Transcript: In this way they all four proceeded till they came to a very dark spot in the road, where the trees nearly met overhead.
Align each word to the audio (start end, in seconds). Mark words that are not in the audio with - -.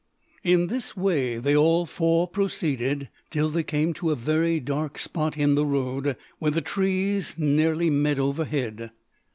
In 0.43 0.65
this 0.65 0.97
way 0.97 1.37
they 1.37 1.55
all 1.55 1.85
four 1.85 2.27
proceeded 2.27 3.07
till 3.29 3.51
they 3.51 3.61
came 3.61 3.93
to 3.93 4.09
a 4.09 4.15
very 4.15 4.59
dark 4.59 4.97
spot 4.97 5.37
in 5.37 5.53
the 5.53 5.63
road, 5.63 6.15
where 6.39 6.49
the 6.49 6.59
trees 6.59 7.35
nearly 7.37 7.91
met 7.91 8.17
overhead. 8.17 8.89